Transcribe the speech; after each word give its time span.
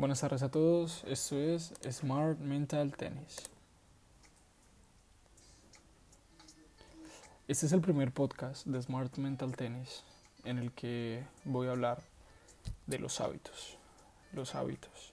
Buenas 0.00 0.22
tardes 0.22 0.42
a 0.42 0.50
todos, 0.50 1.04
esto 1.06 1.38
es 1.38 1.74
Smart 1.90 2.38
Mental 2.38 2.90
Tennis. 2.96 3.50
Este 7.46 7.66
es 7.66 7.72
el 7.72 7.82
primer 7.82 8.10
podcast 8.10 8.64
de 8.64 8.80
Smart 8.80 9.18
Mental 9.18 9.54
Tennis 9.54 10.02
en 10.44 10.56
el 10.56 10.72
que 10.72 11.22
voy 11.44 11.66
a 11.68 11.72
hablar 11.72 12.02
de 12.86 12.98
los 12.98 13.20
hábitos. 13.20 13.76
Los 14.32 14.54
hábitos. 14.54 15.12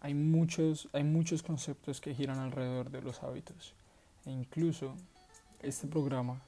Hay 0.00 0.14
muchos, 0.14 0.88
hay 0.92 1.04
muchos 1.04 1.44
conceptos 1.44 2.00
que 2.00 2.12
giran 2.12 2.40
alrededor 2.40 2.90
de 2.90 3.02
los 3.02 3.22
hábitos. 3.22 3.72
E 4.24 4.32
incluso 4.32 4.96
este 5.62 5.86
programa 5.86 6.42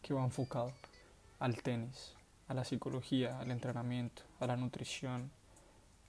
que 0.00 0.14
va 0.14 0.22
enfocado 0.22 0.70
al 1.40 1.60
tenis, 1.60 2.12
a 2.46 2.54
la 2.54 2.64
psicología, 2.64 3.40
al 3.40 3.50
entrenamiento, 3.50 4.22
a 4.38 4.46
la 4.46 4.56
nutrición, 4.56 5.32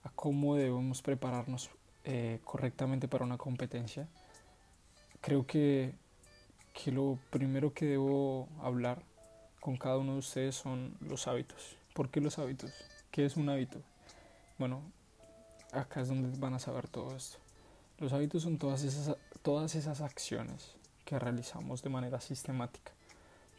a 0.06 0.10
cómo 0.14 0.54
debemos 0.54 1.02
prepararnos 1.02 1.70
eh, 2.04 2.38
correctamente 2.44 3.08
para 3.08 3.24
una 3.24 3.38
competencia, 3.38 4.06
creo 5.20 5.46
que, 5.46 5.92
que 6.72 6.92
lo 6.92 7.18
primero 7.30 7.74
que 7.74 7.86
debo 7.86 8.48
hablar 8.62 9.02
con 9.60 9.76
cada 9.76 9.98
uno 9.98 10.12
de 10.12 10.18
ustedes 10.20 10.54
son 10.54 10.96
los 11.00 11.26
hábitos. 11.26 11.76
¿Por 11.92 12.08
qué 12.08 12.20
los 12.20 12.38
hábitos? 12.38 12.72
¿Qué 13.10 13.26
es 13.26 13.36
un 13.36 13.48
hábito? 13.48 13.80
Bueno, 14.58 14.80
acá 15.72 16.02
es 16.02 16.08
donde 16.08 16.38
van 16.38 16.54
a 16.54 16.60
saber 16.60 16.86
todo 16.88 17.16
esto. 17.16 17.38
Los 17.98 18.12
hábitos 18.12 18.44
son 18.44 18.58
todas 18.58 18.84
esas, 18.84 19.16
todas 19.42 19.74
esas 19.74 20.00
acciones 20.02 20.76
que 21.04 21.18
realizamos 21.18 21.82
de 21.82 21.88
manera 21.88 22.20
sistemática, 22.20 22.92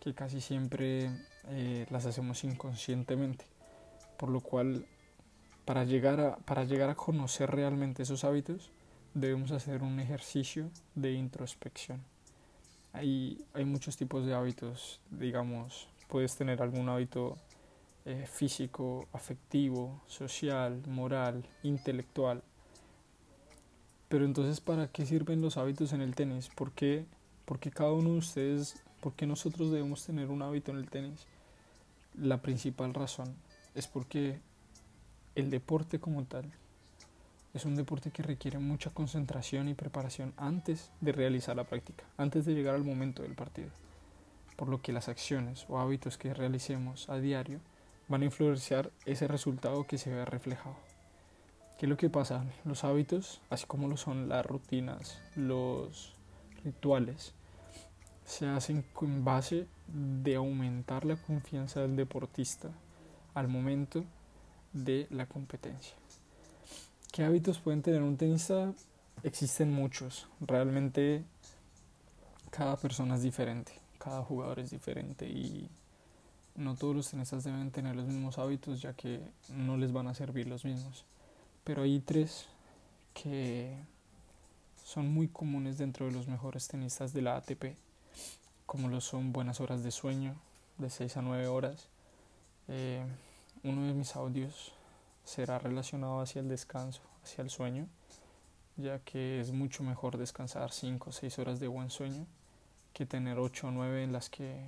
que 0.01 0.13
casi 0.13 0.39
siempre 0.39 1.09
eh, 1.49 1.85
las 1.89 2.05
hacemos 2.05 2.43
inconscientemente, 2.43 3.45
por 4.17 4.29
lo 4.29 4.39
cual 4.39 4.85
para 5.67 5.83
llegar, 5.83 6.19
a, 6.21 6.37
para 6.37 6.63
llegar 6.63 6.89
a 6.89 6.95
conocer 6.95 7.51
realmente 7.51 8.03
esos 8.03 8.23
hábitos 8.23 8.71
debemos 9.13 9.51
hacer 9.51 9.83
un 9.83 9.99
ejercicio 9.99 10.71
de 10.95 11.11
introspección. 11.11 12.01
Hay, 12.93 13.43
hay 13.53 13.65
muchos 13.65 13.97
tipos 13.97 14.25
de 14.25 14.33
hábitos, 14.33 14.99
digamos, 15.11 15.89
puedes 16.07 16.35
tener 16.35 16.61
algún 16.61 16.87
hábito 16.87 17.37
eh, 18.05 18.25
físico, 18.25 19.07
afectivo, 19.11 20.01
social, 20.07 20.81
moral, 20.87 21.43
intelectual. 21.63 22.41
Pero 24.07 24.23
entonces, 24.23 24.61
¿para 24.61 24.87
qué 24.87 25.05
sirven 25.05 25.41
los 25.41 25.57
hábitos 25.57 25.91
en 25.91 25.99
el 26.01 26.15
tenis? 26.15 26.49
¿Por 26.55 26.71
qué, 26.71 27.05
por 27.45 27.59
qué 27.59 27.71
cada 27.71 27.91
uno 27.91 28.13
de 28.13 28.17
ustedes, 28.19 28.81
por 29.01 29.13
qué 29.13 29.27
nosotros 29.27 29.69
debemos 29.69 30.05
tener 30.05 30.29
un 30.29 30.41
hábito 30.41 30.71
en 30.71 30.77
el 30.77 30.89
tenis? 30.89 31.27
la 32.17 32.41
principal 32.41 32.93
razón 32.93 33.35
es 33.75 33.87
porque 33.87 34.39
el 35.37 35.51
deporte 35.51 35.99
como 35.99 36.23
tal 36.23 36.51
es 37.53 37.63
un 37.63 37.75
deporte 37.75 38.09
que 38.09 38.23
requiere 38.23 38.57
mucha 38.57 38.89
concentración 38.89 39.69
y 39.69 39.75
preparación 39.75 40.33
antes 40.35 40.91
de 40.99 41.11
realizar 41.11 41.55
la 41.55 41.63
práctica, 41.63 42.05
antes 42.17 42.43
de 42.45 42.55
llegar 42.55 42.73
al 42.73 42.83
momento 42.83 43.21
del 43.21 43.35
partido. 43.35 43.69
Por 44.55 44.67
lo 44.67 44.81
que 44.81 44.91
las 44.91 45.09
acciones 45.09 45.67
o 45.69 45.77
hábitos 45.77 46.17
que 46.17 46.33
realicemos 46.33 47.07
a 47.07 47.19
diario 47.19 47.59
van 48.07 48.23
a 48.23 48.25
influenciar 48.25 48.89
ese 49.05 49.27
resultado 49.27 49.85
que 49.85 49.99
se 49.99 50.09
ve 50.09 50.25
reflejado. 50.25 50.75
¿Qué 51.77 51.85
es 51.85 51.89
lo 51.91 51.97
que 51.97 52.09
pasa? 52.09 52.43
Los 52.65 52.83
hábitos, 52.83 53.39
así 53.51 53.67
como 53.67 53.87
lo 53.87 53.95
son 53.95 54.29
las 54.29 54.43
rutinas, 54.43 55.19
los 55.35 56.15
rituales, 56.63 57.35
se 58.25 58.47
hacen 58.47 58.83
en 59.03 59.23
base 59.23 59.67
de 59.87 60.35
aumentar 60.35 61.05
la 61.05 61.15
confianza 61.15 61.81
del 61.81 61.95
deportista 61.95 62.71
al 63.35 63.47
momento 63.47 64.03
de 64.83 65.07
la 65.09 65.25
competencia. 65.25 65.95
¿Qué 67.11 67.23
hábitos 67.23 67.59
pueden 67.59 67.81
tener 67.81 68.01
un 68.01 68.17
tenista? 68.17 68.73
Existen 69.23 69.71
muchos. 69.71 70.27
Realmente 70.41 71.23
cada 72.51 72.77
persona 72.77 73.15
es 73.15 73.23
diferente, 73.23 73.73
cada 73.97 74.23
jugador 74.23 74.59
es 74.59 74.71
diferente 74.71 75.27
y 75.27 75.69
no 76.55 76.75
todos 76.75 76.95
los 76.95 77.09
tenistas 77.09 77.43
deben 77.43 77.71
tener 77.71 77.95
los 77.95 78.05
mismos 78.05 78.37
hábitos 78.37 78.81
ya 78.81 78.93
que 78.93 79.21
no 79.49 79.77
les 79.77 79.91
van 79.91 80.07
a 80.07 80.13
servir 80.13 80.47
los 80.47 80.65
mismos. 80.65 81.05
Pero 81.63 81.83
hay 81.83 81.99
tres 81.99 82.45
que 83.13 83.75
son 84.85 85.13
muy 85.13 85.27
comunes 85.27 85.77
dentro 85.77 86.05
de 86.05 86.11
los 86.11 86.27
mejores 86.27 86.67
tenistas 86.67 87.13
de 87.13 87.21
la 87.21 87.35
ATP 87.35 87.75
como 88.67 88.89
lo 88.89 89.01
son 89.01 89.31
buenas 89.31 89.61
horas 89.61 89.81
de 89.81 89.91
sueño, 89.91 90.35
de 90.77 90.91
6 90.91 91.17
a 91.17 91.21
9 91.23 91.47
horas. 91.47 91.87
Eh, 92.67 93.01
uno 93.67 93.85
de 93.85 93.93
mis 93.93 94.15
audios 94.15 94.71
será 95.25 95.59
relacionado 95.59 96.21
hacia 96.21 96.39
el 96.39 96.47
descanso, 96.47 97.01
hacia 97.23 97.43
el 97.43 97.49
sueño, 97.49 97.87
ya 98.77 98.99
que 98.99 99.41
es 99.41 99.51
mucho 99.51 99.83
mejor 99.83 100.17
descansar 100.17 100.71
5 100.71 101.09
o 101.09 101.13
6 101.13 101.39
horas 101.39 101.59
de 101.59 101.67
buen 101.67 101.89
sueño 101.89 102.25
que 102.93 103.05
tener 103.05 103.37
8 103.37 103.67
o 103.67 103.71
9 103.71 104.03
en 104.03 104.13
las 104.13 104.29
que 104.29 104.59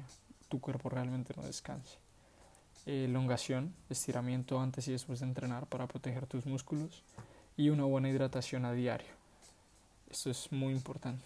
tu 0.50 0.59
cuerpo 0.59 0.90
realmente 0.90 1.34
no 1.38 1.44
descanse. 1.44 1.98
elongación, 2.86 3.74
estiramiento 3.90 4.59
antes 4.59 4.88
y 4.88 4.92
después 4.92 5.20
de 5.20 5.28
entrenar 5.28 5.68
para 5.68 5.88
proteger 5.88 6.26
tus 6.26 6.46
músculos 6.46 7.04
y 7.56 7.70
una 7.70 7.86
buena 7.86 8.09
hidratación 8.09 8.66
a 8.66 8.74
diario. 8.74 9.14
Esto 10.09 10.30
es 10.30 10.52
muy 10.52 10.74
importante. 10.74 11.24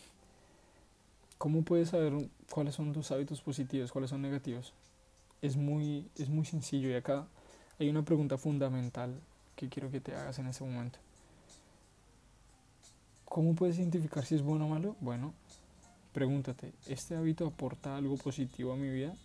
¿Cómo 1.37 1.63
puedes 1.63 1.89
saber 1.89 2.13
cuáles 2.49 2.75
son 2.75 2.93
tus 2.93 3.11
hábitos 3.11 3.41
positivos, 3.41 3.91
cuáles 3.91 4.09
son 4.09 4.21
negativos? 4.21 4.73
Es 5.41 5.57
muy, 5.57 6.09
es 6.17 6.29
muy 6.29 6.45
sencillo 6.45 6.89
y 6.89 6.93
acá 6.93 7.27
hay 7.79 7.89
una 7.89 8.03
pregunta 8.03 8.37
fundamental 8.37 9.19
que 9.55 9.69
quiero 9.69 9.89
que 9.91 9.99
te 9.99 10.15
hagas 10.15 10.39
en 10.39 10.47
ese 10.47 10.63
momento. 10.63 10.99
¿Cómo 13.25 13.55
puedes 13.55 13.79
identificar 13.79 14.25
si 14.25 14.35
es 14.35 14.41
bueno 14.41 14.65
o 14.65 14.69
malo? 14.69 14.95
Bueno, 14.99 15.33
pregúntate, 16.13 16.73
¿este 16.87 17.15
hábito 17.15 17.47
aporta 17.47 17.97
algo 17.97 18.15
positivo 18.17 18.73
a 18.73 18.75
mi 18.75 18.89
vida 18.89 19.15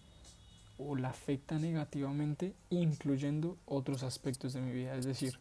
o 0.78 0.97
la 0.97 1.10
afecta 1.10 1.58
negativamente 1.58 2.54
incluyendo 2.70 3.58
otros 3.66 4.03
aspectos 4.03 4.54
de 4.54 4.62
mi 4.62 4.72
vida? 4.72 4.97
Es 4.97 5.04
decir, 5.04 5.38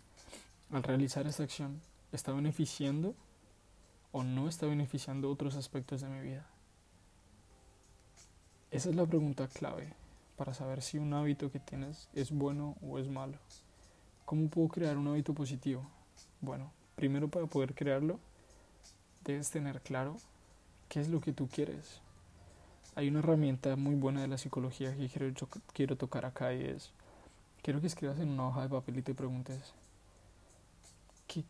al 0.72 0.84
realizar 0.84 1.28
esta 1.28 1.44
acción, 1.44 1.80
¿está 2.12 2.34
beneficiando 2.34 3.16
o 4.12 4.24
no 4.24 4.50
está 4.50 4.66
beneficiando 4.66 5.32
otros 5.32 5.56
aspectos 5.56 6.02
de 6.02 6.10
mi 6.10 6.22
vida? 6.22 6.46
Esa 8.70 8.90
es 8.90 8.96
la 8.96 9.06
pregunta 9.06 9.48
clave 9.48 9.94
para 10.38 10.54
saber 10.54 10.82
si 10.82 11.00
un 11.00 11.14
hábito 11.14 11.52
que 11.52 11.60
tienes 11.60 12.08
es 12.14 12.32
bueno 12.32 12.78
o 12.82 13.00
es 13.00 13.10
malo. 13.10 13.38
¿Cómo 14.24 14.48
puedo 14.50 14.68
crear 14.70 14.98
un 14.98 15.08
hábito 15.08 15.34
positivo? 15.34 15.84
Bueno, 16.42 16.72
primero 16.96 17.28
para 17.28 17.48
poder 17.48 17.74
crearlo, 17.74 18.20
debes 19.24 19.50
tener 19.50 19.82
claro 19.82 20.18
qué 20.90 21.02
es 21.02 21.10
lo 21.10 21.20
que 21.22 21.34
tú 21.34 21.48
quieres. 21.48 22.02
Hay 22.96 23.10
una 23.10 23.20
herramienta 23.20 23.76
muy 23.76 23.96
buena 23.96 24.22
de 24.22 24.28
la 24.28 24.38
psicología 24.38 24.96
que 24.96 25.10
quiero, 25.74 25.98
tocar 25.98 26.26
acá 26.26 26.54
y 26.54 26.64
es, 26.64 26.92
quiero 27.64 27.82
que 27.82 27.88
escribas 27.88 28.20
en 28.20 28.30
una 28.30 28.48
hoja 28.48 28.64
de 28.64 28.70
papel 28.70 29.00
y 29.00 29.02
te 29.02 29.16
preguntes, 29.16 29.74
¿qué, 31.28 31.44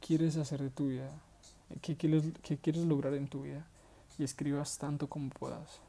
quieres 0.00 0.36
hacer 0.36 0.62
de 0.62 0.70
tu 0.70 0.88
vida? 0.88 1.10
¿Qué 1.82 1.96
¿Qué 1.96 2.58
quieres 2.58 2.84
lograr 2.84 3.14
en 3.14 3.28
tu 3.28 3.42
vida? 3.42 3.66
Y 4.18 4.24
escribas 4.24 4.78
tanto 4.78 5.08
como 5.08 5.30
puedas. 5.30 5.80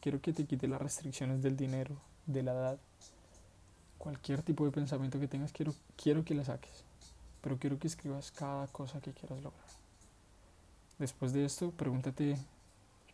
Quiero 0.00 0.20
que 0.20 0.32
te 0.32 0.44
quite 0.44 0.68
las 0.68 0.80
restricciones 0.80 1.42
del 1.42 1.56
dinero, 1.56 1.96
de 2.26 2.42
la 2.42 2.52
edad. 2.52 2.78
Cualquier 3.98 4.42
tipo 4.42 4.64
de 4.64 4.70
pensamiento 4.70 5.18
que 5.18 5.28
tengas, 5.28 5.52
quiero, 5.52 5.74
quiero 5.96 6.24
que 6.24 6.34
la 6.34 6.44
saques. 6.44 6.84
Pero 7.40 7.58
quiero 7.58 7.78
que 7.78 7.88
escribas 7.88 8.30
cada 8.30 8.66
cosa 8.68 9.00
que 9.00 9.12
quieras 9.12 9.42
lograr. 9.42 9.66
Después 10.98 11.32
de 11.32 11.44
esto, 11.44 11.70
pregúntate 11.70 12.36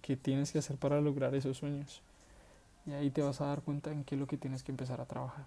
qué 0.03 0.17
tienes 0.17 0.53
que 0.53 0.59
hacer 0.59 0.77
para 0.77 1.01
lograr 1.01 1.35
esos 1.35 1.57
sueños. 1.57 2.03
Y 2.87 2.93
ahí 2.93 3.11
te 3.11 3.23
vas 3.23 3.41
a 3.41 3.47
dar 3.47 3.63
cuenta 3.63 3.91
en 3.91 4.05
qué 4.05 4.15
es 4.15 4.21
lo 4.21 4.27
que 4.27 4.37
tienes 4.37 4.63
que 4.63 4.73
empezar 4.73 5.01
a 5.01 5.07
trabajar. 5.07 5.45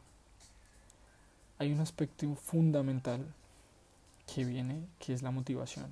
Hay 1.59 1.71
un 1.71 1.79
aspecto 1.79 2.35
fundamental 2.35 3.25
que 4.33 4.43
viene, 4.43 4.81
que 4.99 5.13
es 5.13 5.21
la 5.21 5.31
motivación. 5.31 5.87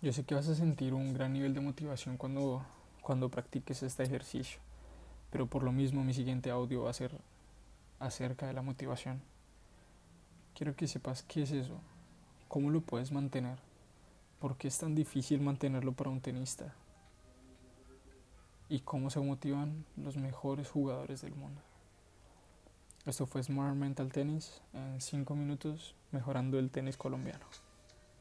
Yo 0.00 0.12
sé 0.12 0.24
que 0.24 0.34
vas 0.34 0.48
a 0.48 0.54
sentir 0.54 0.94
un 0.94 1.14
gran 1.14 1.32
nivel 1.32 1.54
de 1.54 1.60
motivación 1.60 2.16
cuando 2.16 2.64
cuando 3.02 3.28
practiques 3.28 3.82
este 3.82 4.04
ejercicio. 4.04 4.60
Pero 5.30 5.46
por 5.46 5.62
lo 5.62 5.72
mismo 5.72 6.04
mi 6.04 6.14
siguiente 6.14 6.50
audio 6.50 6.84
va 6.84 6.90
a 6.90 6.94
ser 6.94 7.18
acerca 7.98 8.46
de 8.46 8.52
la 8.52 8.62
motivación. 8.62 9.20
Quiero 10.54 10.74
que 10.74 10.86
sepas 10.86 11.22
qué 11.22 11.42
es 11.42 11.52
eso, 11.52 11.78
cómo 12.48 12.70
lo 12.70 12.80
puedes 12.80 13.12
mantener, 13.12 13.58
por 14.40 14.56
qué 14.56 14.68
es 14.68 14.78
tan 14.78 14.94
difícil 14.94 15.40
mantenerlo 15.40 15.92
para 15.92 16.10
un 16.10 16.20
tenista 16.20 16.74
y 18.68 18.80
cómo 18.80 19.10
se 19.10 19.20
motivan 19.20 19.84
los 19.96 20.16
mejores 20.16 20.70
jugadores 20.70 21.22
del 21.22 21.34
mundo. 21.34 21.60
Esto 23.04 23.26
fue 23.26 23.42
Smart 23.42 23.74
Mental 23.74 24.12
Tennis 24.12 24.62
en 24.72 25.00
5 25.00 25.34
minutos 25.34 25.94
mejorando 26.12 26.58
el 26.58 26.70
tenis 26.70 26.96
colombiano. 26.96 27.44